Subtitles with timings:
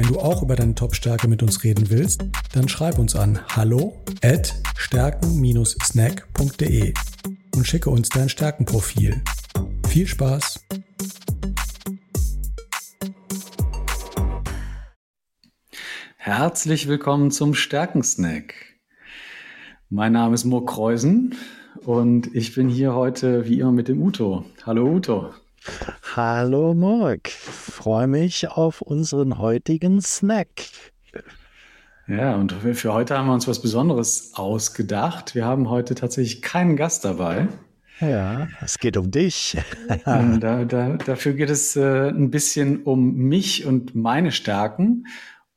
[0.00, 2.24] Wenn du auch über deine Top-Stärke mit uns reden willst,
[2.54, 6.94] dann schreib uns an hallo at stärken-snack.de
[7.54, 9.20] und schicke uns dein Stärkenprofil.
[9.88, 10.66] Viel Spaß!
[16.16, 18.54] Herzlich willkommen zum Stärkensnack.
[19.90, 21.34] Mein Name ist Mo Kreusen
[21.84, 24.46] und ich bin hier heute wie immer mit dem Uto.
[24.64, 25.34] Hallo Uto.
[26.16, 30.48] Hallo Morg, freue mich auf unseren heutigen Snack.
[32.06, 35.34] Ja, und für heute haben wir uns was Besonderes ausgedacht.
[35.34, 37.48] Wir haben heute tatsächlich keinen Gast dabei.
[38.00, 39.58] Ja, es geht um dich.
[40.04, 45.06] da, da, dafür geht es äh, ein bisschen um mich und meine Stärken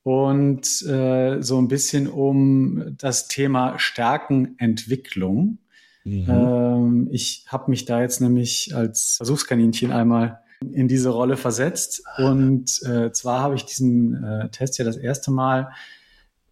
[0.04, 5.60] und äh, so ein bisschen um das Thema Stärkenentwicklung.
[6.04, 6.26] Mhm.
[6.30, 10.40] Ähm, ich habe mich da jetzt nämlich als Versuchskaninchen einmal
[10.72, 12.04] in diese Rolle versetzt.
[12.18, 15.72] Und äh, zwar habe ich diesen äh, Test ja das erste Mal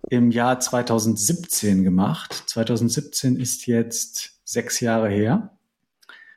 [0.09, 2.43] im Jahr 2017 gemacht.
[2.47, 5.52] 2017 ist jetzt sechs Jahre her.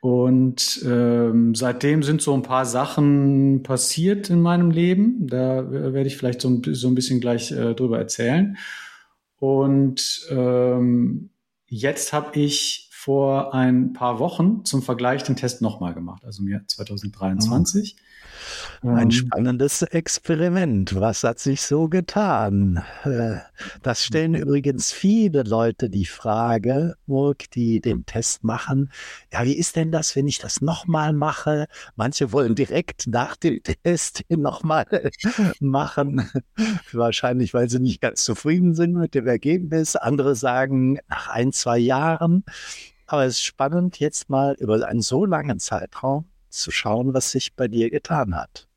[0.01, 5.25] Und ähm, seitdem sind so ein paar Sachen passiert in meinem Leben.
[5.27, 8.55] Da werde ich vielleicht so ein, so ein bisschen gleich äh, drüber erzählen.
[9.39, 11.31] Und ähm,
[11.65, 16.49] jetzt habe ich vor ein paar Wochen zum Vergleich den Test nochmal gemacht, also im
[16.49, 17.97] Jahr 2023.
[18.81, 20.99] Ein ähm, spannendes Experiment.
[20.99, 22.83] Was hat sich so getan?
[23.03, 23.35] Äh,
[23.83, 26.95] das stellen übrigens viele Leute die Frage,
[27.53, 28.91] die den Test machen.
[29.31, 31.67] Ja, wie ist denn das, wenn ich das nochmal mache?
[31.95, 34.87] Manche wollen direkt nach dem Test nochmal
[35.59, 36.27] machen.
[36.91, 39.95] Wahrscheinlich, weil sie nicht ganz zufrieden sind mit dem Ergebnis.
[39.95, 42.43] Andere sagen nach ein, zwei Jahren.
[43.07, 47.55] Aber es ist spannend, jetzt mal über einen so langen Zeitraum zu schauen, was sich
[47.55, 48.67] bei dir getan hat.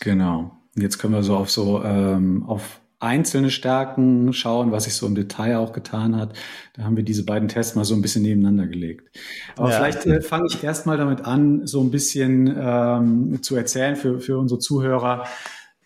[0.00, 0.52] Genau.
[0.74, 5.14] Jetzt können wir so auf so ähm, auf einzelne Stärken schauen, was sich so im
[5.14, 6.34] Detail auch getan hat.
[6.74, 9.16] Da haben wir diese beiden Tests mal so ein bisschen nebeneinander gelegt.
[9.56, 9.76] Aber ja.
[9.76, 14.38] vielleicht äh, fange ich erstmal damit an, so ein bisschen ähm, zu erzählen für, für
[14.38, 15.24] unsere Zuhörer,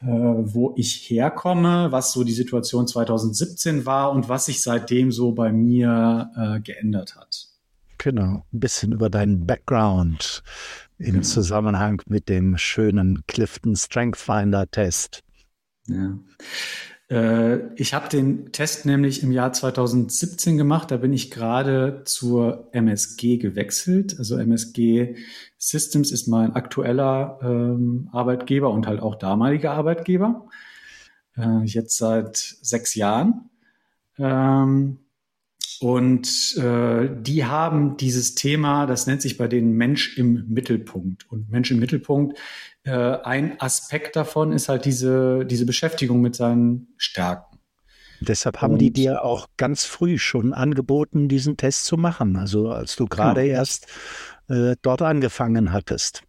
[0.00, 5.32] äh, wo ich herkomme, was so die Situation 2017 war und was sich seitdem so
[5.32, 7.43] bei mir äh, geändert hat.
[8.04, 10.42] Genau, ein bisschen über deinen Background
[10.98, 11.22] im genau.
[11.22, 15.22] Zusammenhang mit dem schönen Clifton Strength Finder Test.
[15.86, 16.18] Ja.
[17.08, 20.90] Äh, ich habe den Test nämlich im Jahr 2017 gemacht.
[20.90, 24.16] Da bin ich gerade zur MSG gewechselt.
[24.18, 25.16] Also MSG
[25.56, 30.46] Systems ist mein aktueller ähm, Arbeitgeber und halt auch damaliger Arbeitgeber.
[31.38, 33.48] Äh, jetzt seit sechs Jahren.
[34.18, 34.98] Ähm,
[35.80, 41.30] und äh, die haben dieses Thema, das nennt sich bei denen Mensch im Mittelpunkt.
[41.30, 42.38] Und Mensch im Mittelpunkt,
[42.84, 47.58] äh, ein Aspekt davon ist halt diese, diese Beschäftigung mit seinen Stärken.
[48.20, 52.36] Deshalb haben Und, die dir auch ganz früh schon angeboten, diesen Test zu machen.
[52.36, 53.54] Also als du gerade genau.
[53.54, 53.86] erst
[54.48, 56.22] äh, dort angefangen hattest.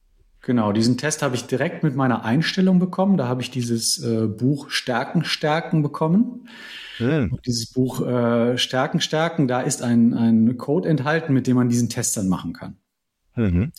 [0.45, 3.17] Genau, diesen Test habe ich direkt mit meiner Einstellung bekommen.
[3.17, 6.47] Da habe ich dieses äh, Buch Stärken, Stärken bekommen.
[6.99, 7.39] Mhm.
[7.47, 11.89] Dieses Buch äh, Stärken, Stärken, da ist ein, ein Code enthalten, mit dem man diesen
[11.89, 12.77] Test dann machen kann.
[13.35, 13.71] Mhm.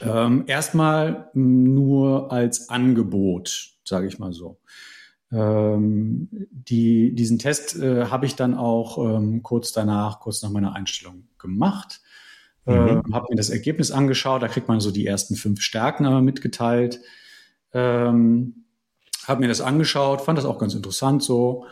[0.00, 4.60] Ähm, erstmal nur als Angebot, sage ich mal so.
[5.32, 10.76] Ähm, die, diesen Test äh, habe ich dann auch ähm, kurz danach, kurz nach meiner
[10.76, 12.02] Einstellung gemacht.
[12.68, 13.02] Mhm.
[13.08, 16.20] Äh, habe mir das Ergebnis angeschaut, da kriegt man so die ersten fünf Stärken aber
[16.20, 17.00] mitgeteilt.
[17.72, 18.64] Ähm,
[19.26, 21.66] habe mir das angeschaut, fand das auch ganz interessant so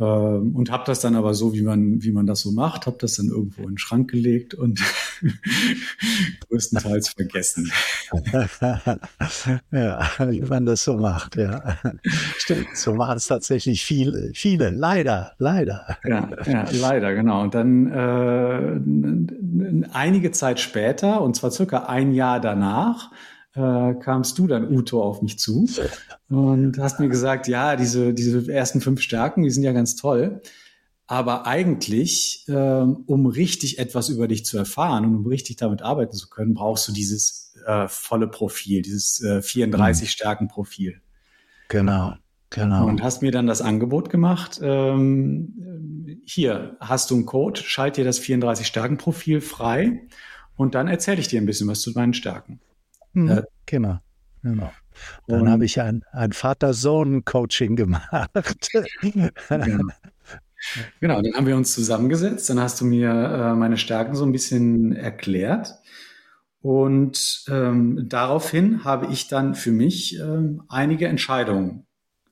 [0.00, 3.16] und habe das dann aber so, wie man, wie man das so macht, habe das
[3.16, 4.80] dann irgendwo in den Schrank gelegt und
[6.48, 7.70] größtenteils vergessen.
[9.70, 11.76] ja, wie man das so macht, ja.
[12.38, 15.98] Stimmt, so machen es tatsächlich viele, viele, leider, leider.
[16.04, 17.42] Ja, ja leider, genau.
[17.42, 18.80] Und dann äh,
[19.92, 23.10] einige Zeit später, und zwar circa ein Jahr danach,
[23.54, 25.68] äh, kamst du dann, Uto, auf mich zu
[26.28, 30.40] und hast mir gesagt, ja, diese, diese ersten fünf Stärken, die sind ja ganz toll.
[31.06, 36.14] Aber eigentlich, ähm, um richtig etwas über dich zu erfahren und um richtig damit arbeiten
[36.14, 40.08] zu können, brauchst du dieses äh, volle Profil, dieses äh, 34 mhm.
[40.08, 41.00] Stärken Profil.
[41.68, 42.14] Genau,
[42.50, 42.86] genau.
[42.86, 44.60] Und hast mir dann das Angebot gemacht.
[44.62, 50.06] Ähm, hier hast du einen Code, schalt dir das 34-Stärken-Profil frei
[50.54, 52.60] und dann erzähle ich dir ein bisschen was zu meinen Stärken.
[53.12, 53.98] Mhm, äh, genau.
[54.42, 54.72] genau.
[55.26, 58.30] Dann habe ich ein, ein Vater-Sohn-Coaching gemacht.
[59.48, 59.92] genau.
[61.00, 64.32] genau, dann haben wir uns zusammengesetzt, dann hast du mir äh, meine Stärken so ein
[64.32, 65.74] bisschen erklärt.
[66.62, 71.86] Und ähm, daraufhin habe ich dann für mich ähm, einige Entscheidungen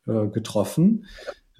[0.06, 1.06] äh, getroffen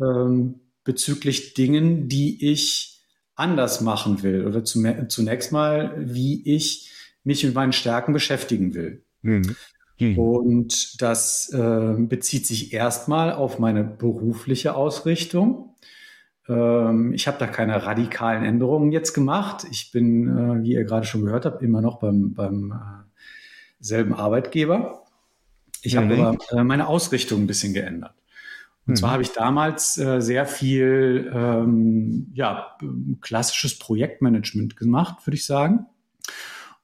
[0.00, 3.00] ähm, bezüglich Dingen, die ich
[3.34, 6.92] anders machen will oder zunächst mal, wie ich
[7.24, 9.04] mich mit meinen Stärken beschäftigen will.
[9.22, 9.56] Mhm.
[10.00, 10.18] Mhm.
[10.18, 15.74] Und das äh, bezieht sich erstmal auf meine berufliche Ausrichtung.
[16.48, 19.66] Ähm, ich habe da keine radikalen Änderungen jetzt gemacht.
[19.70, 22.74] Ich bin, äh, wie ihr gerade schon gehört habt, immer noch beim, beim äh,
[23.80, 25.04] selben Arbeitgeber.
[25.82, 25.98] Ich mhm.
[25.98, 28.14] habe aber äh, meine Ausrichtung ein bisschen geändert.
[28.86, 28.96] Und mhm.
[28.96, 32.76] zwar habe ich damals äh, sehr viel ähm, ja,
[33.20, 35.86] klassisches Projektmanagement gemacht, würde ich sagen.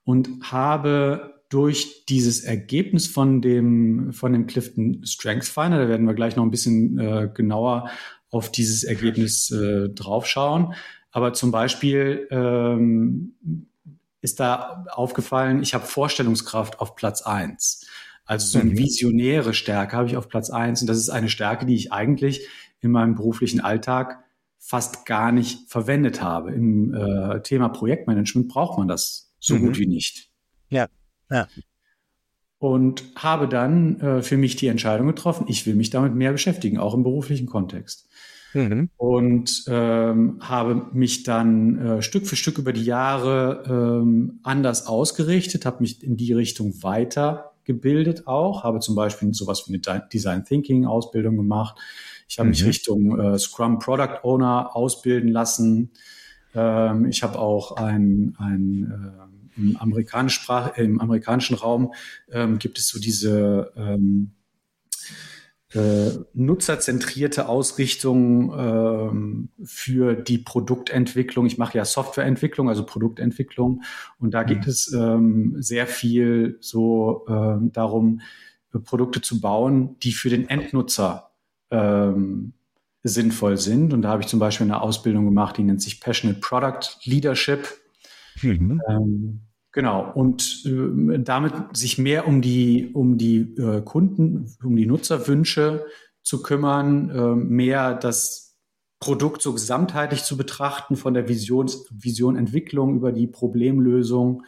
[0.05, 6.15] Und habe durch dieses Ergebnis von dem, von dem Clifton Strengths Finder, da werden wir
[6.15, 7.91] gleich noch ein bisschen äh, genauer
[8.29, 10.75] auf dieses Ergebnis äh, draufschauen.
[11.13, 13.37] Aber zum Beispiel ähm,
[14.21, 17.87] ist da aufgefallen, ich habe Vorstellungskraft auf Platz eins.
[18.25, 18.79] Also so eine mhm.
[18.79, 22.49] visionäre Stärke habe ich auf Platz eins und das ist eine Stärke, die ich eigentlich
[22.81, 24.25] in meinem beruflichen Alltag
[24.59, 26.53] fast gar nicht verwendet habe.
[26.53, 29.67] Im äh, Thema Projektmanagement braucht man das so mhm.
[29.67, 30.33] gut wie nicht.
[30.69, 30.89] Ja,
[31.31, 31.49] ja.
[32.59, 36.79] Und habe dann äh, für mich die Entscheidung getroffen, ich will mich damit mehr beschäftigen,
[36.79, 38.09] auch im beruflichen Kontext.
[38.55, 38.89] Mhm.
[38.97, 45.67] Und ähm, habe mich dann äh, Stück für Stück über die Jahre ähm, anders ausgerichtet,
[45.67, 50.87] habe mich in die Richtung weitergebildet auch, habe zum Beispiel sowas wie eine Design Thinking
[50.87, 51.77] Ausbildung gemacht.
[52.29, 52.51] Ich habe mhm.
[52.51, 55.91] mich Richtung äh, Scrum Product Owner ausbilden lassen.
[56.55, 61.93] Ähm, ich habe auch ein, ein äh, im, Amerikanischsprach, im amerikanischen Raum
[62.31, 64.33] ähm, gibt es so diese ähm,
[65.75, 71.47] äh, nutzerzentrierte Ausrichtung ähm, für die Produktentwicklung.
[71.47, 73.83] Ich mache ja Softwareentwicklung, also Produktentwicklung.
[74.21, 74.69] Und da geht mhm.
[74.69, 78.21] es ähm, sehr viel so ähm, darum,
[78.85, 81.31] Produkte zu bauen, die für den Endnutzer
[81.71, 82.53] ähm,
[83.03, 83.93] sinnvoll sind.
[83.93, 87.67] Und da habe ich zum Beispiel eine Ausbildung gemacht, die nennt sich Passionate Product Leadership.
[88.43, 88.83] Mhm.
[88.89, 89.41] Ähm,
[89.73, 90.13] genau.
[90.13, 95.85] Und äh, damit sich mehr um die, um die äh, Kunden, um die Nutzerwünsche
[96.23, 98.57] zu kümmern, äh, mehr das
[98.99, 104.45] Produkt so gesamtheitlich zu betrachten, von der Visions, Visionentwicklung über die Problemlösung,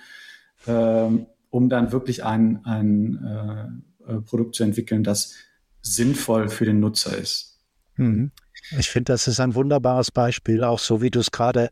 [0.66, 5.34] ähm, um dann wirklich ein, ein äh, äh, Produkt zu entwickeln, das
[5.82, 7.60] sinnvoll für den Nutzer ist.
[7.96, 8.30] Mhm.
[8.70, 11.70] Ich finde, das ist ein wunderbares Beispiel, auch so wie du es gerade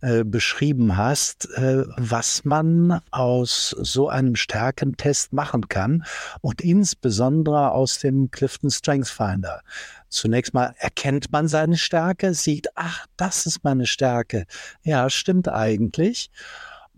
[0.00, 6.04] äh, beschrieben hast, äh, was man aus so einem Stärkentest machen kann
[6.40, 9.60] und insbesondere aus dem Clifton Strength Finder.
[10.08, 14.46] Zunächst mal erkennt man seine Stärke, sieht, ach, das ist meine Stärke.
[14.82, 16.30] Ja, stimmt eigentlich.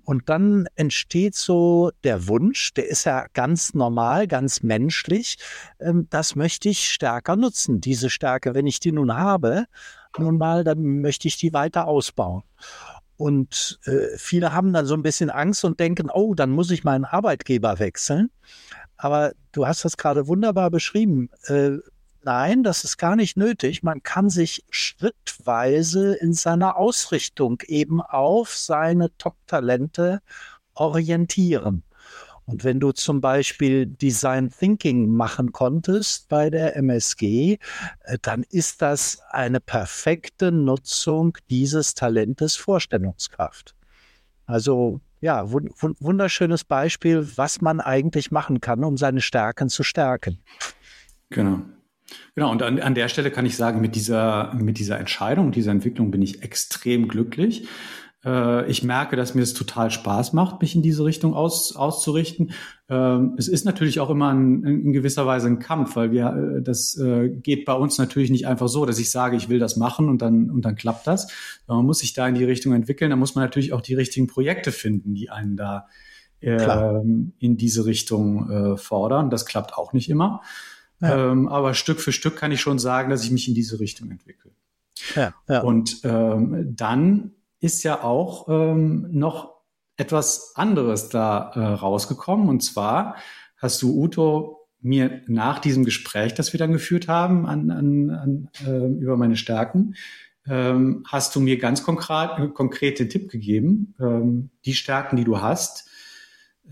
[0.05, 5.39] Und dann entsteht so der Wunsch, der ist ja ganz normal, ganz menschlich,
[5.81, 7.81] ähm, das möchte ich stärker nutzen.
[7.81, 9.67] Diese Stärke, wenn ich die nun habe,
[10.19, 12.43] nun mal, dann möchte ich die weiter ausbauen.
[13.17, 16.83] Und äh, viele haben dann so ein bisschen Angst und denken, oh, dann muss ich
[16.83, 18.31] meinen Arbeitgeber wechseln.
[18.97, 21.31] Aber du hast das gerade wunderbar beschrieben.
[21.45, 21.79] Äh,
[22.25, 23.83] Nein, das ist gar nicht nötig.
[23.83, 30.21] Man kann sich schrittweise in seiner Ausrichtung eben auf seine Top-Talente
[30.75, 31.83] orientieren.
[32.45, 37.59] Und wenn du zum Beispiel Design Thinking machen konntest bei der MSG,
[38.03, 43.75] äh, dann ist das eine perfekte Nutzung dieses Talentes Vorstellungskraft.
[44.47, 50.43] Also ja, wunderschönes Beispiel, was man eigentlich machen kann, um seine Stärken zu stärken.
[51.31, 51.63] Genau.
[52.35, 55.71] Genau, und an, an der Stelle kann ich sagen, mit dieser, mit dieser Entscheidung, dieser
[55.71, 57.67] Entwicklung bin ich extrem glücklich.
[58.25, 62.53] Äh, ich merke, dass mir es total Spaß macht, mich in diese Richtung aus, auszurichten.
[62.89, 66.63] Ähm, es ist natürlich auch immer ein, in gewisser Weise ein Kampf, weil wir, äh,
[66.63, 69.77] das äh, geht bei uns natürlich nicht einfach so, dass ich sage, ich will das
[69.77, 71.29] machen und dann, und dann klappt das.
[71.67, 73.11] Man muss sich da in die Richtung entwickeln.
[73.11, 75.87] Da muss man natürlich auch die richtigen Projekte finden, die einen da
[76.41, 79.31] ähm, in diese Richtung äh, fordern.
[79.31, 80.43] Das klappt auch nicht immer.
[81.03, 81.33] Ja.
[81.33, 84.11] Ähm, aber Stück für Stück kann ich schon sagen, dass ich mich in diese Richtung
[84.11, 84.53] entwickle.
[85.17, 85.61] Ja, ja.
[85.61, 89.53] Und ähm, dann ist ja auch ähm, noch
[89.97, 92.49] etwas anderes da äh, rausgekommen.
[92.49, 93.17] Und zwar
[93.57, 98.49] hast du, Uto, mir nach diesem Gespräch, das wir dann geführt haben an, an, an,
[98.67, 99.95] äh, über meine Stärken,
[100.47, 105.41] ähm, hast du mir ganz konkret, konkret den Tipp gegeben, ähm, die Stärken, die du
[105.41, 105.89] hast,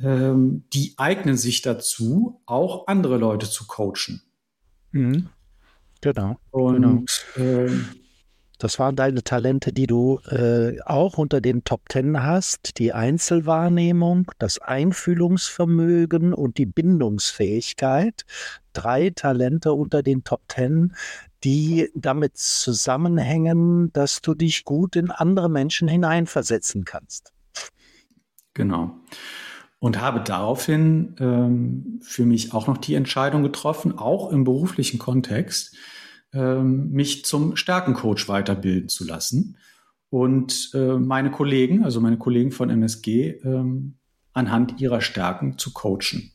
[0.03, 4.23] ähm, die eignen sich dazu, auch andere Leute zu coachen.
[4.93, 5.29] Mhm.
[6.01, 6.39] Genau.
[6.51, 7.05] Und genau.
[7.37, 7.87] Ähm,
[8.61, 12.77] das waren deine Talente, die du äh, auch unter den Top Ten hast.
[12.77, 18.27] Die Einzelwahrnehmung, das Einfühlungsvermögen und die Bindungsfähigkeit.
[18.75, 20.95] Drei Talente unter den Top Ten,
[21.43, 27.33] die damit zusammenhängen, dass du dich gut in andere Menschen hineinversetzen kannst.
[28.53, 28.95] Genau.
[29.81, 35.75] Und habe daraufhin ähm, für mich auch noch die Entscheidung getroffen, auch im beruflichen Kontext,
[36.33, 39.57] ähm, mich zum Stärkencoach weiterbilden zu lassen
[40.11, 43.95] und äh, meine Kollegen, also meine Kollegen von MSG, ähm,
[44.33, 46.33] anhand ihrer Stärken zu coachen.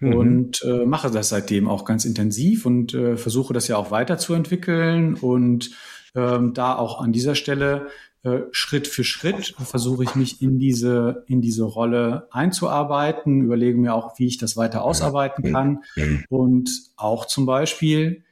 [0.00, 0.14] Mhm.
[0.14, 5.14] Und äh, mache das seitdem auch ganz intensiv und äh, versuche das ja auch weiterzuentwickeln
[5.14, 5.70] und
[6.14, 7.88] ähm, da auch an dieser Stelle
[8.24, 13.94] äh, Schritt für Schritt versuche ich mich in diese, in diese Rolle einzuarbeiten, überlege mir
[13.94, 15.84] auch, wie ich das weiter ausarbeiten kann
[16.30, 18.24] und auch zum Beispiel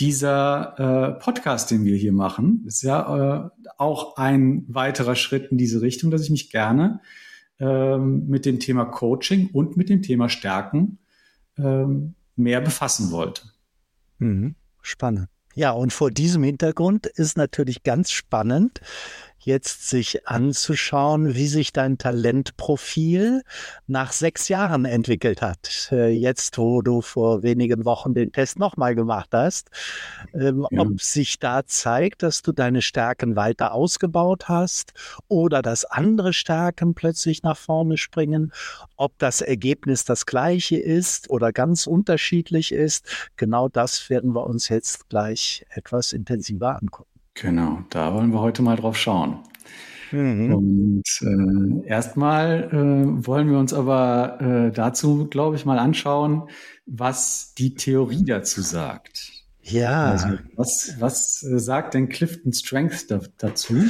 [0.00, 5.58] dieser äh, Podcast, den wir hier machen, ist ja äh, auch ein weiterer Schritt in
[5.58, 7.00] diese Richtung, dass ich mich gerne
[7.58, 10.98] ähm, mit dem Thema Coaching und mit dem Thema Stärken
[11.58, 13.42] ähm, mehr befassen wollte.
[14.18, 14.54] Mhm.
[14.82, 15.28] Spannend.
[15.54, 18.82] Ja, und vor diesem Hintergrund ist natürlich ganz spannend,
[19.46, 23.42] jetzt sich anzuschauen, wie sich dein Talentprofil
[23.86, 25.88] nach sechs Jahren entwickelt hat.
[25.92, 29.70] Äh, jetzt, wo du vor wenigen Wochen den Test nochmal gemacht hast,
[30.34, 30.80] ähm, ja.
[30.80, 34.92] ob sich da zeigt, dass du deine Stärken weiter ausgebaut hast
[35.28, 38.52] oder dass andere Stärken plötzlich nach vorne springen,
[38.96, 43.30] ob das Ergebnis das gleiche ist oder ganz unterschiedlich ist.
[43.36, 47.15] Genau das werden wir uns jetzt gleich etwas intensiver angucken.
[47.40, 49.40] Genau, da wollen wir heute mal drauf schauen.
[50.10, 50.54] Mhm.
[50.54, 56.48] Und äh, erstmal äh, wollen wir uns aber äh, dazu, glaube ich, mal anschauen,
[56.86, 59.32] was die Theorie dazu sagt.
[59.62, 60.12] Ja.
[60.12, 63.84] Also was, was äh, sagt denn Clifton Strength da, dazu?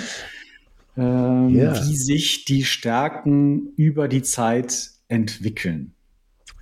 [0.96, 1.74] Ähm, ja.
[1.74, 5.92] Wie sich die Stärken über die Zeit entwickeln.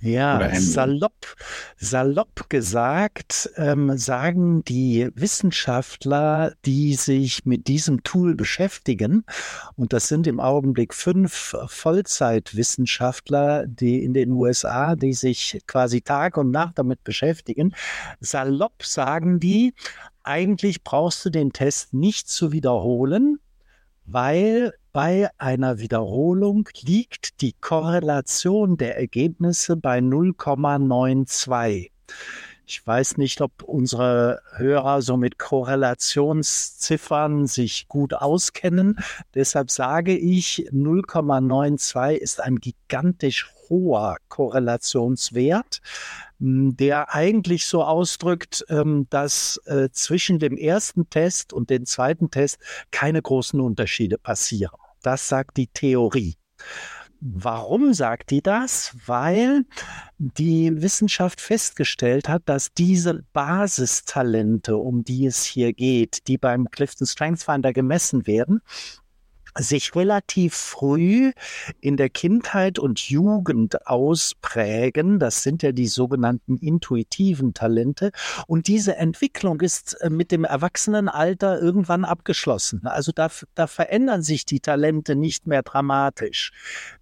[0.01, 1.35] Ja, salopp,
[1.77, 9.25] salopp gesagt, ähm, sagen die Wissenschaftler, die sich mit diesem Tool beschäftigen,
[9.75, 16.37] und das sind im Augenblick fünf Vollzeitwissenschaftler, die in den USA, die sich quasi Tag
[16.37, 17.73] und Nacht damit beschäftigen,
[18.19, 19.73] salopp sagen die,
[20.23, 23.39] eigentlich brauchst du den Test nicht zu wiederholen,
[24.05, 31.89] weil bei einer Wiederholung liegt die Korrelation der Ergebnisse bei 0,92.
[32.67, 38.97] Ich weiß nicht, ob unsere Hörer so mit Korrelationsziffern sich gut auskennen.
[39.35, 45.81] Deshalb sage ich, 0,92 ist ein gigantisch hoher Korrelationswert,
[46.39, 52.57] der eigentlich so ausdrückt, ähm, dass äh, zwischen dem ersten Test und dem zweiten Test
[52.91, 54.77] keine großen Unterschiede passieren.
[55.01, 56.35] Das sagt die Theorie.
[57.21, 58.95] Warum sagt die das?
[59.05, 59.65] Weil
[60.17, 67.07] die Wissenschaft festgestellt hat, dass diese Basistalente, um die es hier geht, die beim Clifton
[67.07, 68.61] Strengths Finder gemessen werden,
[69.57, 71.31] sich relativ früh
[71.79, 75.19] in der Kindheit und Jugend ausprägen.
[75.19, 78.11] Das sind ja die sogenannten intuitiven Talente.
[78.47, 82.85] Und diese Entwicklung ist äh, mit dem Erwachsenenalter irgendwann abgeschlossen.
[82.85, 86.51] Also da, da verändern sich die Talente nicht mehr dramatisch.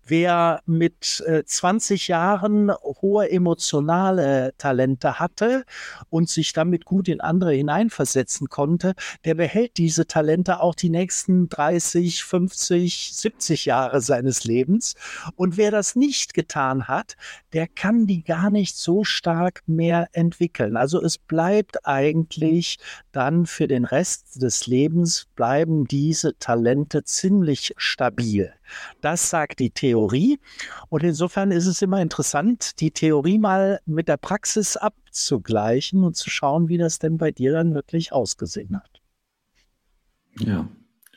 [0.05, 5.63] Wer mit äh, 20 Jahren hohe emotionale Talente hatte
[6.09, 11.47] und sich damit gut in andere hineinversetzen konnte, der behält diese Talente auch die nächsten
[11.47, 14.95] 30, 50, 70 Jahre seines Lebens.
[15.35, 17.15] Und wer das nicht getan hat,
[17.53, 20.77] der kann die gar nicht so stark mehr entwickeln.
[20.77, 22.77] Also es bleibt eigentlich
[23.11, 28.53] dann für den Rest des Lebens bleiben diese Talente ziemlich stabil.
[29.01, 30.39] Das sagt die Theorie.
[30.89, 36.29] Und insofern ist es immer interessant, die Theorie mal mit der Praxis abzugleichen und zu
[36.29, 39.01] schauen, wie das denn bei dir dann wirklich ausgesehen hat.
[40.39, 40.67] Ja,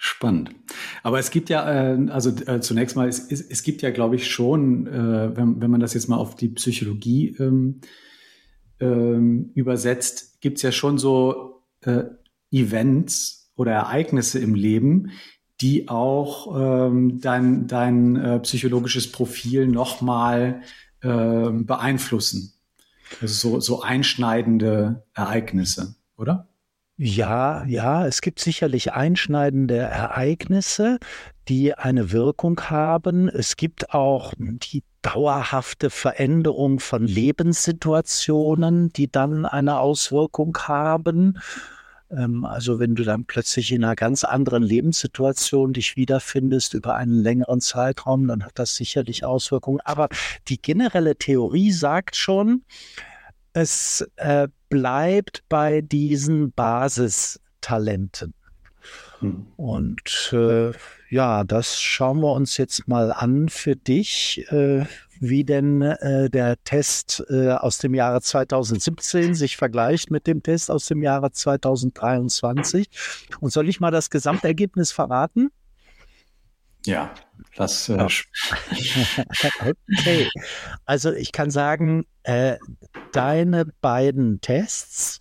[0.07, 0.51] Spannend.
[1.03, 4.31] Aber es gibt ja, äh, also äh, zunächst mal, es, es, gibt ja, glaube ich,
[4.31, 7.81] schon, äh, wenn, wenn man das jetzt mal auf die Psychologie ähm,
[8.79, 12.05] ähm, übersetzt, gibt es ja schon so äh,
[12.53, 15.11] Events oder Ereignisse im Leben,
[15.61, 20.63] die auch ähm, dein, dein äh, psychologisches Profil nochmal
[21.01, 22.53] äh, beeinflussen.
[23.21, 26.47] Also so, so einschneidende Ereignisse, oder?
[26.99, 30.99] Ja, ja, es gibt sicherlich einschneidende Ereignisse,
[31.47, 33.29] die eine Wirkung haben.
[33.29, 41.38] Es gibt auch die dauerhafte Veränderung von Lebenssituationen, die dann eine Auswirkung haben.
[42.11, 47.23] Ähm, also wenn du dann plötzlich in einer ganz anderen Lebenssituation dich wiederfindest über einen
[47.23, 49.81] längeren Zeitraum, dann hat das sicherlich Auswirkungen.
[49.85, 50.09] Aber
[50.49, 52.62] die generelle Theorie sagt schon,
[53.57, 58.35] es äh, bleibt bei diesen Basistalenten.
[59.21, 59.47] Hm.
[59.57, 60.73] Und äh,
[61.09, 64.85] ja, das schauen wir uns jetzt mal an für dich, äh,
[65.21, 70.71] wie denn äh, der Test äh, aus dem Jahre 2017 sich vergleicht mit dem Test
[70.71, 72.91] aus dem Jahre 2023.
[73.41, 75.51] Und soll ich mal das Gesamtergebnis verraten?
[76.87, 77.12] Ja,
[77.57, 77.88] das.
[77.88, 77.97] Äh,
[79.99, 80.28] okay.
[80.85, 82.57] Also ich kann sagen, äh,
[83.12, 85.21] deine beiden Tests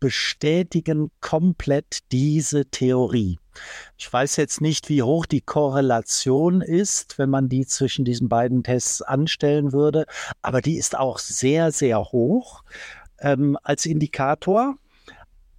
[0.00, 3.38] bestätigen komplett diese Theorie.
[3.96, 8.62] Ich weiß jetzt nicht, wie hoch die Korrelation ist, wenn man die zwischen diesen beiden
[8.62, 10.04] Tests anstellen würde,
[10.42, 12.62] aber die ist auch sehr, sehr hoch
[13.20, 14.76] ähm, als Indikator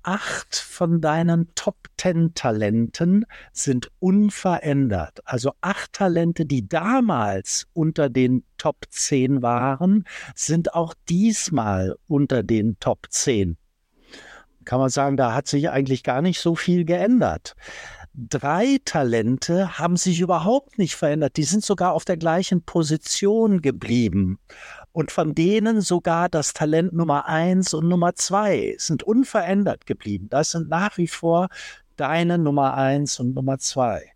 [0.07, 5.19] acht von deinen Top Ten Talenten sind unverändert.
[5.25, 12.79] Also acht Talente, die damals unter den Top 10 waren, sind auch diesmal unter den
[12.79, 13.57] Top 10.
[14.63, 17.55] Kann man sagen, da hat sich eigentlich gar nicht so viel geändert.
[18.13, 21.35] Drei Talente haben sich überhaupt nicht verändert.
[21.35, 24.39] Die sind sogar auf der gleichen Position geblieben
[24.97, 30.25] und von denen sogar das Talent Nummer eins und Nummer zwei sind unverändert geblieben.
[30.27, 31.49] Das sind nach wie vor
[31.97, 34.13] deine Nummer eins und Nummer zwei.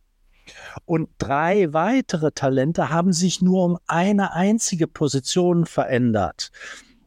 [0.86, 6.50] Und drei weitere Talente haben sich nur um eine einzige Position verändert.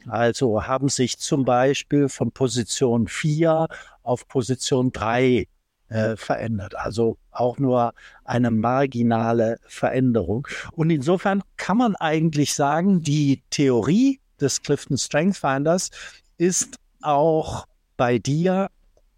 [0.07, 3.67] Also haben sich zum Beispiel von Position 4
[4.05, 5.49] auf Position 3
[5.89, 6.75] äh, verändert.
[6.77, 7.93] Also auch nur
[8.25, 10.47] eine marginale Veränderung.
[10.73, 15.91] Und insofern kann man eigentlich sagen, die Theorie des Clifton Strength Finders
[16.39, 18.71] ist auch bei dir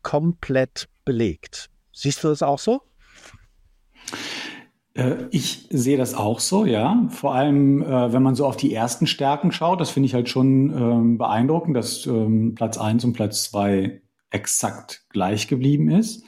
[0.03, 1.71] komplett belegt.
[1.93, 2.83] Siehst du das auch so?
[4.95, 7.07] Äh, ich sehe das auch so, ja.
[7.11, 10.29] Vor allem, äh, wenn man so auf die ersten Stärken schaut, das finde ich halt
[10.29, 16.25] schon ähm, beeindruckend, dass ähm, Platz eins und Platz zwei exakt gleich geblieben ist.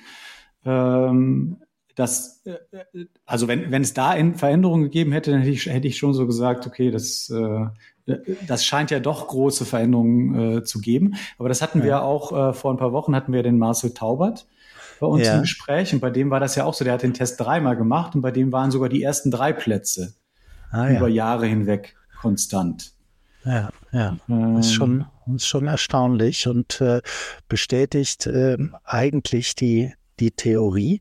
[0.69, 1.57] Ähm,
[1.95, 5.89] das, äh, also wenn, wenn es da in Veränderungen gegeben hätte, dann hätte ich, hätte
[5.89, 8.15] ich schon so gesagt, okay, das, äh,
[8.47, 11.15] das scheint ja doch große Veränderungen äh, zu geben.
[11.39, 11.85] Aber das hatten ja.
[11.85, 14.47] wir auch äh, vor ein paar Wochen hatten wir den Marcel Taubert
[15.01, 15.35] bei uns ja.
[15.35, 16.85] im Gespräch und bei dem war das ja auch so.
[16.85, 20.15] Der hat den Test dreimal gemacht und bei dem waren sogar die ersten drei Plätze
[20.71, 22.93] ah, über Jahre hinweg konstant.
[23.45, 27.01] Ja, ja, ähm, ist schon, ist schon erstaunlich und äh,
[27.49, 31.01] bestätigt äh, eigentlich die die Theorie.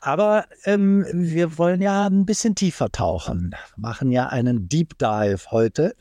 [0.00, 5.94] Aber ähm, wir wollen ja ein bisschen tiefer tauchen, machen ja einen Deep Dive heute.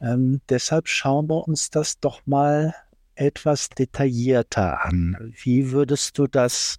[0.00, 2.74] Ähm, deshalb schauen wir uns das doch mal
[3.14, 5.32] etwas detaillierter an.
[5.42, 6.78] Wie würdest du das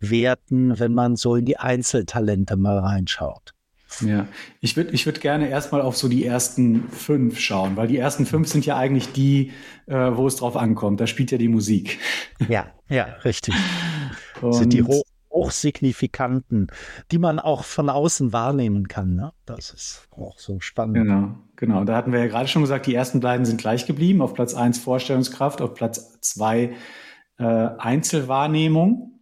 [0.00, 3.54] werten, wenn man so in die Einzeltalente mal reinschaut?
[4.00, 4.28] Ja,
[4.60, 8.26] ich würde ich würd gerne erstmal auf so die ersten fünf schauen, weil die ersten
[8.26, 9.52] fünf sind ja eigentlich die,
[9.86, 11.00] äh, wo es drauf ankommt.
[11.00, 11.98] Da spielt ja die Musik.
[12.48, 13.54] Ja, ja, richtig.
[14.40, 16.68] Und sind die hoch, hochsignifikanten,
[17.10, 19.14] die man auch von außen wahrnehmen kann.
[19.14, 19.32] Ne?
[19.44, 20.94] Das ist auch so spannend.
[20.94, 21.84] Genau, genau.
[21.84, 24.22] Da hatten wir ja gerade schon gesagt, die ersten beiden sind gleich geblieben.
[24.22, 26.74] Auf Platz eins Vorstellungskraft, auf Platz zwei
[27.38, 29.17] äh, Einzelwahrnehmung.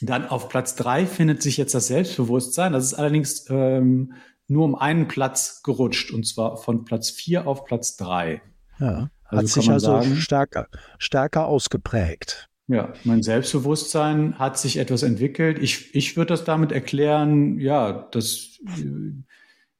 [0.00, 2.72] Dann auf Platz drei findet sich jetzt das Selbstbewusstsein.
[2.72, 4.14] Das ist allerdings ähm,
[4.48, 8.42] nur um einen Platz gerutscht und zwar von Platz vier auf Platz drei.
[8.78, 12.48] Ja, also hat sich also sagen, stärker, stärker ausgeprägt.
[12.66, 15.58] Ja, mein Selbstbewusstsein hat sich etwas entwickelt.
[15.60, 18.60] Ich, ich würde das damit erklären, ja, dass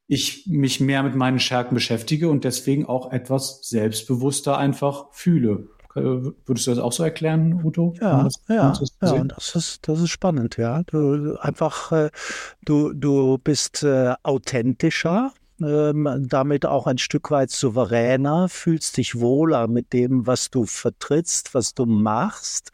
[0.09, 5.69] ich mich mehr mit meinen Stärken beschäftige und deswegen auch etwas selbstbewusster einfach fühle.
[5.95, 7.95] Würdest du das auch so erklären, Udo?
[8.01, 10.83] Ja, das, ja, das, ja das, ist, das ist spannend, ja.
[10.85, 12.11] Du einfach, äh,
[12.65, 19.67] du, du bist äh, authentischer, ähm, damit auch ein Stück weit souveräner, fühlst dich wohler
[19.67, 22.71] mit dem, was du vertrittst, was du machst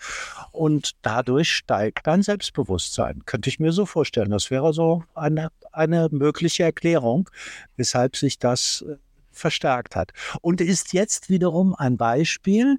[0.53, 3.23] und dadurch steigt dein Selbstbewusstsein.
[3.25, 4.31] Könnte ich mir so vorstellen.
[4.31, 7.31] Das wäre so eine, eine mögliche Erklärung,
[7.77, 8.97] weshalb sich das äh,
[9.33, 10.13] verstärkt hat.
[10.43, 12.79] Und ist jetzt wiederum ein Beispiel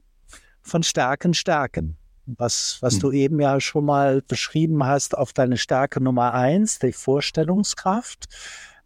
[0.67, 2.99] von Stärken, Stärken was, was hm.
[2.99, 8.27] du eben ja schon mal beschrieben hast auf deine Stärke Nummer eins, die Vorstellungskraft.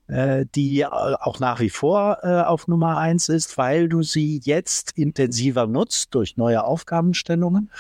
[0.08, 4.91] Äh, die auch nach wie vor äh, auf Nummer eins ist, weil du sie jetzt
[4.98, 7.72] intensiver nutzt durch neue Aufgabenstellungen.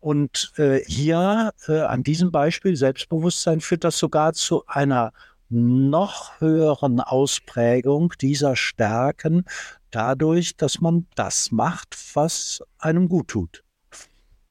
[0.00, 5.12] Und äh, hier äh, an diesem Beispiel Selbstbewusstsein führt das sogar zu einer
[5.50, 9.44] noch höheren Ausprägung dieser Stärken
[9.90, 13.64] dadurch, dass man das macht, was einem gut tut.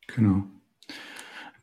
[0.08, 0.44] Genau.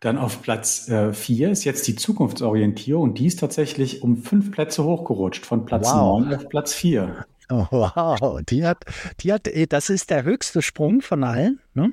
[0.00, 3.14] Dann auf Platz äh, vier ist jetzt die Zukunftsorientierung.
[3.14, 6.20] Die ist tatsächlich um fünf Plätze hochgerutscht, von Platz wow.
[6.20, 7.26] 9 auf Platz vier.
[7.48, 8.84] Oh, wow, die hat,
[9.20, 11.92] die hat, eh, das ist der höchste Sprung von allen, ne?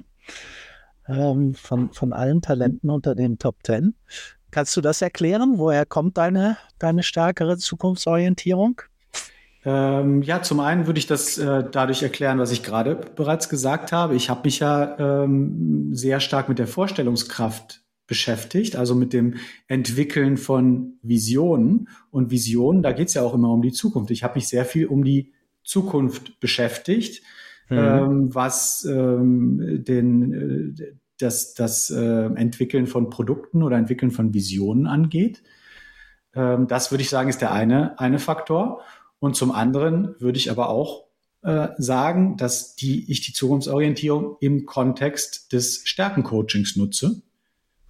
[1.08, 3.96] ähm, von, von allen Talenten unter den Top Ten.
[4.54, 5.58] Kannst du das erklären?
[5.58, 8.84] Woher kommt deine, deine stärkere Zukunftsorientierung?
[9.66, 13.92] Ähm, ja, zum einen würde ich das äh, dadurch erklären, was ich gerade bereits gesagt
[13.92, 14.14] habe.
[14.14, 19.38] Ich habe mich ja ähm, sehr stark mit der Vorstellungskraft beschäftigt, also mit dem
[19.68, 21.90] Entwickeln von Visionen.
[22.12, 24.12] Und Visionen, da geht es ja auch immer um die Zukunft.
[24.12, 27.24] Ich habe mich sehr viel um die Zukunft beschäftigt,
[27.70, 27.78] mhm.
[27.80, 34.88] ähm, was ähm, den, äh, das, das äh, Entwickeln von Produkten oder Entwickeln von Visionen
[34.88, 35.44] angeht.
[36.36, 38.82] Ähm, das würde ich sagen, ist der eine, eine Faktor.
[39.20, 41.06] Und zum anderen würde ich aber auch
[41.44, 47.22] äh, sagen, dass die, ich die Zukunftsorientierung im Kontext des Stärkencoachings nutze.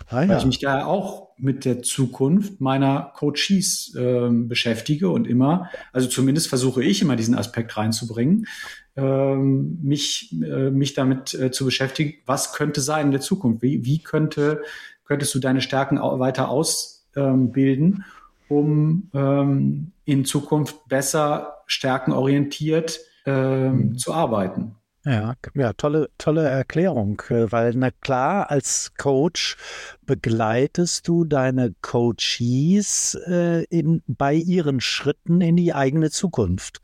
[0.07, 0.29] Ah, ja.
[0.29, 6.07] Weil ich mich da auch mit der Zukunft meiner Coaches äh, beschäftige und immer, also
[6.07, 8.47] zumindest versuche ich immer diesen Aspekt reinzubringen,
[8.95, 13.61] äh, mich, äh, mich damit äh, zu beschäftigen, was könnte sein in der Zukunft?
[13.61, 14.61] Wie, wie könnte,
[15.05, 18.05] könntest du deine Stärken weiter ausbilden?
[18.49, 23.97] um ähm, in Zukunft besser stärkenorientiert ähm, mhm.
[23.97, 24.75] zu arbeiten.
[25.05, 29.57] Ja, ja, tolle, tolle Erklärung, äh, weil na klar, als Coach
[30.05, 36.79] begleitest du deine Coaches äh, in, bei ihren Schritten in die eigene Zukunft.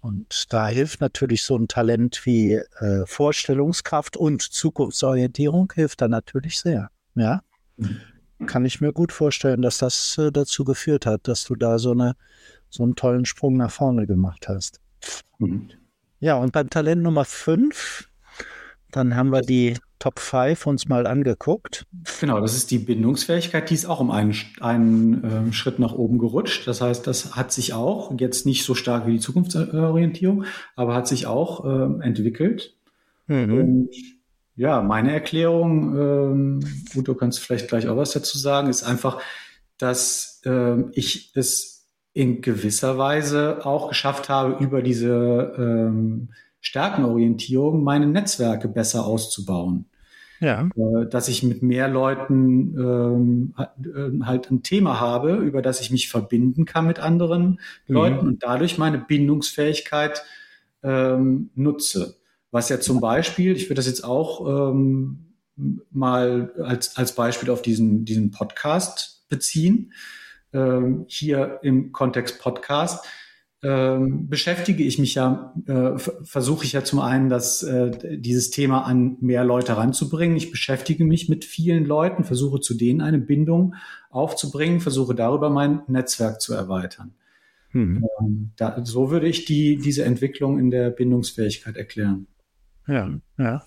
[0.00, 6.60] Und da hilft natürlich so ein Talent wie äh, Vorstellungskraft und Zukunftsorientierung hilft da natürlich
[6.60, 6.90] sehr.
[7.14, 7.42] Ja.
[7.76, 8.00] Mhm
[8.46, 11.92] kann ich mir gut vorstellen, dass das äh, dazu geführt hat, dass du da so,
[11.92, 12.16] eine,
[12.70, 14.80] so einen tollen Sprung nach vorne gemacht hast.
[15.38, 15.70] Mhm.
[16.22, 18.08] Ja, und beim Talent Nummer 5,
[18.92, 21.84] dann haben wir die Top 5 uns mal angeguckt.
[22.20, 26.18] Genau, das ist die Bindungsfähigkeit, die ist auch um einen, einen äh, Schritt nach oben
[26.18, 26.68] gerutscht.
[26.68, 30.44] Das heißt, das hat sich auch, jetzt nicht so stark wie die Zukunftsorientierung,
[30.76, 32.76] aber hat sich auch äh, entwickelt.
[33.26, 33.58] Mhm.
[33.58, 33.90] Und
[34.54, 36.60] ja, meine Erklärung, ähm,
[36.94, 39.20] gut, du kannst vielleicht gleich auch was dazu sagen, ist einfach,
[39.76, 41.71] dass ähm, ich es
[42.14, 46.28] in gewisser Weise auch geschafft habe, über diese ähm,
[46.60, 49.86] Stärkenorientierung meine Netzwerke besser auszubauen.
[50.40, 50.68] Ja.
[50.76, 55.90] Äh, dass ich mit mehr Leuten ähm, äh, halt ein Thema habe, über das ich
[55.90, 57.94] mich verbinden kann mit anderen mhm.
[57.94, 60.24] Leuten und dadurch meine Bindungsfähigkeit
[60.82, 62.16] ähm, nutze.
[62.50, 65.32] Was ja zum Beispiel, ich würde das jetzt auch ähm,
[65.90, 69.92] mal als, als Beispiel auf diesen, diesen Podcast beziehen.
[70.52, 73.04] Ähm, hier im Kontext Podcast
[73.64, 78.84] ähm, beschäftige ich mich ja, äh, versuche ich ja zum einen, das, äh, dieses Thema
[78.84, 80.36] an mehr Leute ranzubringen.
[80.36, 83.76] Ich beschäftige mich mit vielen Leuten, versuche zu denen eine Bindung
[84.10, 87.14] aufzubringen, versuche darüber mein Netzwerk zu erweitern.
[87.70, 88.04] Hm.
[88.20, 92.26] Ähm, da, so würde ich die, diese Entwicklung in der Bindungsfähigkeit erklären.
[92.88, 93.62] Ja, ja.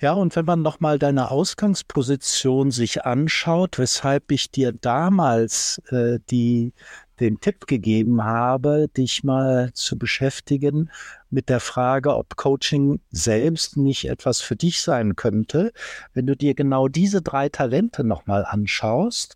[0.00, 6.72] Ja, und wenn man nochmal deine Ausgangsposition sich anschaut, weshalb ich dir damals äh, die,
[7.18, 10.90] den Tipp gegeben habe, dich mal zu beschäftigen
[11.28, 15.72] mit der Frage, ob Coaching selbst nicht etwas für dich sein könnte,
[16.14, 19.34] wenn du dir genau diese drei Talente nochmal anschaust.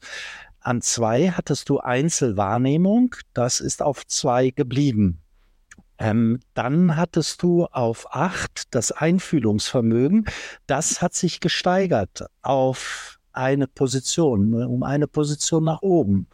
[0.60, 5.20] An zwei hattest du Einzelwahrnehmung, das ist auf zwei geblieben.
[5.98, 10.26] Ähm, dann hattest du auf acht das Einfühlungsvermögen.
[10.66, 16.28] Das hat sich gesteigert auf eine Position, ne, um eine Position nach oben.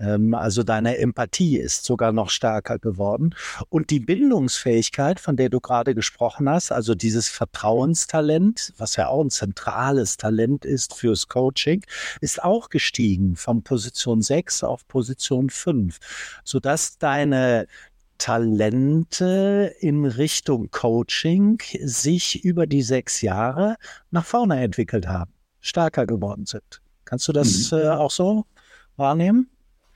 [0.00, 3.34] Ähm, also deine Empathie ist sogar noch stärker geworden.
[3.68, 9.22] Und die Bindungsfähigkeit, von der du gerade gesprochen hast, also dieses Vertrauenstalent, was ja auch
[9.22, 11.84] ein zentrales Talent ist fürs Coaching,
[12.20, 15.98] ist auch gestiegen von Position 6 auf Position 5,
[16.44, 17.66] sodass deine
[18.18, 23.76] Talente in Richtung Coaching sich über die sechs Jahre
[24.10, 26.82] nach vorne entwickelt haben, stärker geworden sind.
[27.04, 27.78] Kannst du das mhm.
[27.78, 28.44] äh, auch so
[28.96, 29.48] wahrnehmen?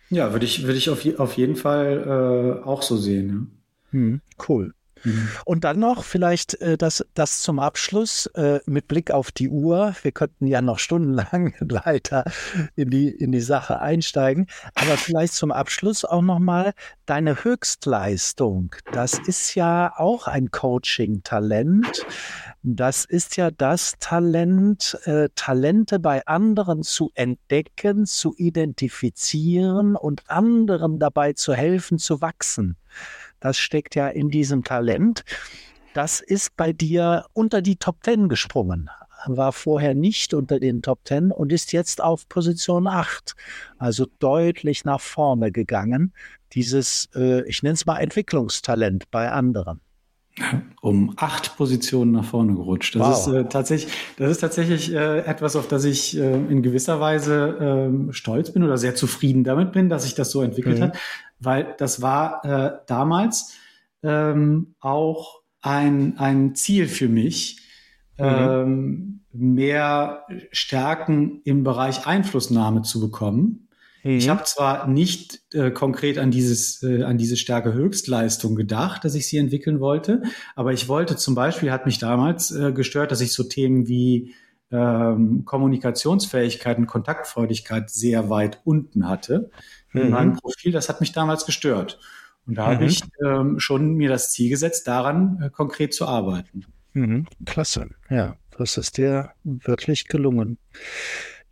[0.09, 3.51] Ja, würde ich, würde ich auf, je, auf jeden Fall äh, auch so sehen.
[3.93, 3.99] Ja.
[3.99, 4.73] Mhm, cool.
[5.05, 5.29] Mhm.
[5.45, 9.95] Und dann noch vielleicht äh, das, das zum Abschluss äh, mit Blick auf die Uhr.
[10.03, 12.25] Wir könnten ja noch stundenlang weiter
[12.77, 14.47] in die, in die Sache einsteigen.
[14.75, 16.73] Aber vielleicht zum Abschluss auch nochmal
[17.07, 18.75] deine Höchstleistung.
[18.93, 22.07] Das ist ja auch ein Coaching-Talent.
[22.63, 31.01] Das ist ja das Talent, äh, Talente bei anderen zu entdecken, zu identifizieren und anderen
[31.01, 32.77] dabei zu helfen, zu wachsen.
[33.43, 35.25] Das steckt ja in diesem Talent.
[35.93, 38.89] Das ist bei dir unter die Top Ten gesprungen
[39.27, 43.35] war vorher nicht unter den Top Ten und ist jetzt auf Position 8.
[43.79, 46.13] Also deutlich nach vorne gegangen.
[46.53, 49.81] Dieses, äh, ich nenne es mal Entwicklungstalent bei anderen
[50.81, 52.97] um acht Positionen nach vorne gerutscht.
[52.97, 53.27] Das wow.
[53.27, 57.91] ist äh, tatsächlich, das ist tatsächlich äh, etwas, auf das ich äh, in gewisser Weise
[58.09, 60.85] äh, stolz bin oder sehr zufrieden damit bin, dass sich das so entwickelt mhm.
[60.85, 60.99] hat,
[61.45, 63.55] weil das war äh, damals
[64.03, 67.61] ähm, auch ein ein Ziel für mich,
[68.19, 68.25] mhm.
[68.27, 73.69] ähm, mehr Stärken im Bereich Einflussnahme zu bekommen.
[74.03, 74.17] Mhm.
[74.17, 79.15] Ich habe zwar nicht äh, konkret an dieses äh, an diese starke Höchstleistung gedacht, dass
[79.15, 80.23] ich sie entwickeln wollte,
[80.57, 84.35] aber ich wollte zum Beispiel hat mich damals äh, gestört, dass ich so Themen wie
[84.73, 89.51] ähm, Kommunikationsfähigkeit und Kontaktfreudigkeit sehr weit unten hatte
[89.93, 90.11] in mhm.
[90.11, 90.73] meinem Profil.
[90.73, 91.99] Das hat mich damals gestört.
[92.47, 92.75] Und da mhm.
[92.75, 96.65] habe ich ähm, schon mir das Ziel gesetzt, daran äh, konkret zu arbeiten.
[96.93, 97.27] Mhm.
[97.47, 100.59] Klasse, ja, das ist dir wirklich gelungen.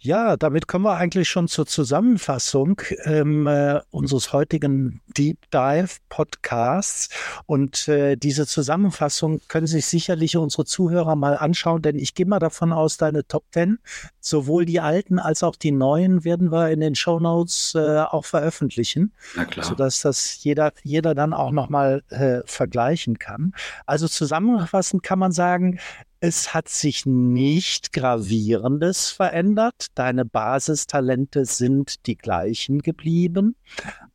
[0.02, 7.10] Ja, damit kommen wir eigentlich schon zur Zusammenfassung ähm, äh, unseres heutigen Deep Dive Podcasts.
[7.44, 12.38] Und äh, diese Zusammenfassung können sich sicherlich unsere Zuhörer mal anschauen, denn ich gehe mal
[12.38, 13.78] davon aus, deine Top Ten,
[14.20, 18.24] sowohl die alten als auch die neuen, werden wir in den Show Notes äh, auch
[18.24, 19.66] veröffentlichen, Na klar.
[19.66, 23.52] sodass das jeder, jeder dann auch nochmal äh, vergleichen kann.
[23.84, 25.78] Also zusammenfassend kann man sagen,
[26.20, 29.86] es hat sich nicht gravierendes verändert.
[29.94, 33.56] Deine Basistalente sind die gleichen geblieben,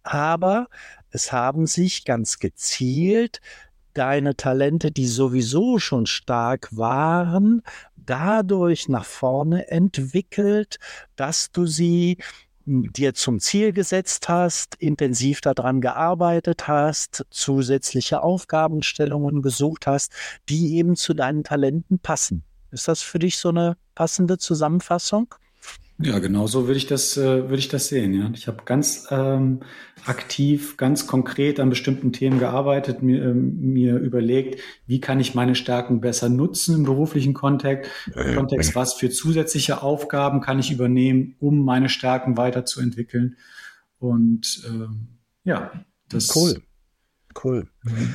[0.04, 0.68] aber
[1.10, 3.42] es haben sich ganz gezielt
[3.96, 7.64] deine Talente, die sowieso schon stark waren,
[7.96, 10.78] dadurch nach vorne entwickelt,
[11.16, 12.18] dass du sie
[12.66, 20.12] dir zum Ziel gesetzt hast, intensiv daran gearbeitet hast, zusätzliche Aufgabenstellungen gesucht hast,
[20.50, 22.44] die eben zu deinen Talenten passen.
[22.72, 25.34] Ist das für dich so eine passende Zusammenfassung?
[25.98, 28.14] Ja, genau so würde ich das, äh, würde ich das sehen.
[28.14, 29.62] Ja, ich habe ganz ähm,
[30.06, 35.56] aktiv, ganz konkret an bestimmten Themen gearbeitet, mir, ähm, mir überlegt, wie kann ich meine
[35.56, 38.76] Stärken besser nutzen im beruflichen Kontext, äh, Kontext, äh.
[38.76, 43.38] was für zusätzliche Aufgaben kann ich übernehmen, um meine Stärken weiterzuentwickeln.
[44.00, 45.08] Und ähm,
[45.44, 45.72] ja,
[46.10, 46.62] das cool.
[47.44, 47.68] Cool.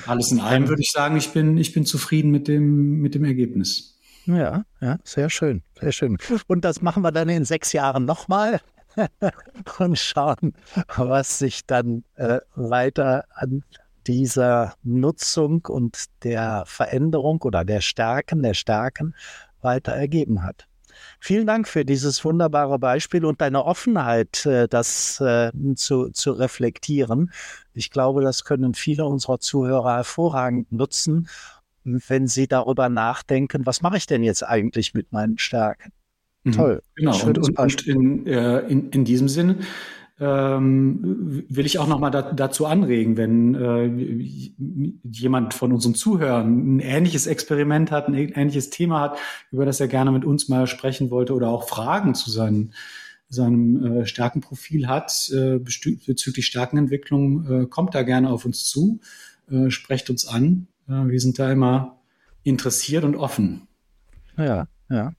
[0.07, 3.24] Alles in allem würde ich sagen, ich bin, ich bin zufrieden mit dem, mit dem
[3.24, 3.98] Ergebnis.
[4.24, 6.16] Ja, ja, sehr schön, sehr schön.
[6.46, 8.61] Und das machen wir dann in sechs Jahren nochmal
[9.79, 10.55] und schauen,
[10.97, 13.65] was sich dann äh, weiter an
[14.07, 19.15] dieser Nutzung und der Veränderung oder der Stärken, der Stärken
[19.61, 20.67] weiter ergeben hat.
[21.19, 27.33] Vielen Dank für dieses wunderbare Beispiel und deine Offenheit, äh, das äh, zu, zu reflektieren.
[27.75, 31.29] Ich glaube, das können viele unserer Zuhörer hervorragend nutzen
[31.85, 35.93] wenn sie darüber nachdenken, was mache ich denn jetzt eigentlich mit meinen Stärken?
[36.44, 36.53] Mhm.
[36.53, 36.83] Toll.
[36.96, 37.26] Genau.
[37.26, 39.59] Und, und, und in, äh, in, in diesem Sinne
[40.20, 43.87] ähm, will ich auch nochmal da, dazu anregen, wenn äh,
[45.03, 49.18] jemand von unseren Zuhörern ein ähnliches Experiment hat, ein ähnliches Thema hat,
[49.50, 52.74] über das er gerne mit uns mal sprechen wollte oder auch Fragen zu seinen,
[53.31, 59.00] seinem äh, Stärkenprofil hat äh, bezüglich Stärkenentwicklung, äh, kommt da gerne auf uns zu,
[59.50, 60.66] äh, sprecht uns an.
[60.87, 62.00] Wir sind da immer
[62.42, 63.68] interessiert und offen.
[64.37, 65.12] Ja, ja.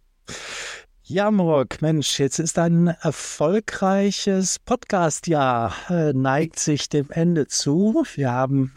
[1.14, 8.06] Ja, Morg, Mensch, jetzt ist ein erfolgreiches Podcast-Jahr, äh, neigt sich dem Ende zu.
[8.16, 8.74] Wir haben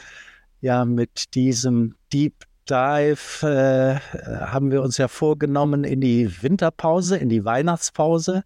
[0.61, 2.35] ja mit diesem Deep
[2.69, 4.01] Dive, äh,
[4.47, 8.43] haben wir uns ja vorgenommen, in die Winterpause, in die Weihnachtspause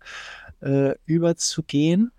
[0.60, 2.12] äh, überzugehen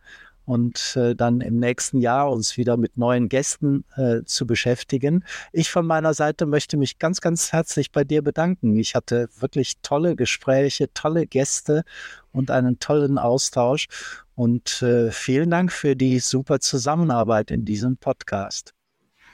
[0.50, 5.24] und äh, dann im nächsten Jahr uns wieder mit neuen Gästen äh, zu beschäftigen.
[5.54, 8.76] Ich von meiner Seite möchte mich ganz, ganz herzlich bei dir bedanken.
[8.76, 11.84] Ich hatte wirklich tolle Gespräche, tolle Gäste
[12.32, 13.90] und einen tollen Austausch.
[14.34, 18.74] Und äh, vielen Dank für die super Zusammenarbeit in diesem Podcast.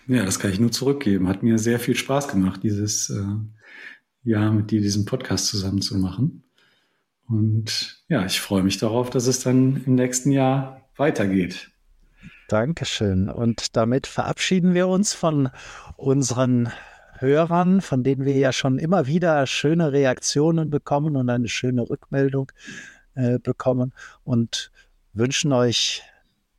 [0.08, 1.30] Ja, das kann ich nur zurückgeben.
[1.30, 3.24] Hat mir sehr viel Spaß gemacht, dieses äh,
[4.30, 6.44] Jahr mit dir diesen Podcast zusammen zu machen.
[7.30, 11.72] Und ja, ich freue mich darauf, dass es dann im nächsten Jahr weitergeht.
[12.48, 13.30] Dankeschön.
[13.30, 15.50] Und damit verabschieden wir uns von
[15.98, 16.72] unseren
[17.18, 22.52] Hörern, von denen wir ja schon immer wieder schöne Reaktionen bekommen und eine schöne Rückmeldung
[23.16, 24.72] äh, bekommen und
[25.14, 26.04] wünschen euch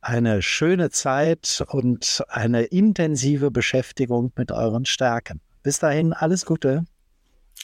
[0.01, 5.41] eine schöne Zeit und eine intensive Beschäftigung mit euren Stärken.
[5.63, 6.85] Bis dahin, alles Gute.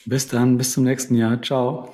[0.06, 1.42] Bis dann, bis zum nächsten Jahr.
[1.42, 1.94] Ciao.